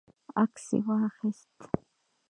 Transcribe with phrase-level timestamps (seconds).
[0.43, 1.55] عکس یې واخیست.